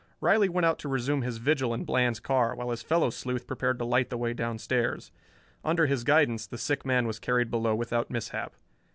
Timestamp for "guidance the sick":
6.03-6.83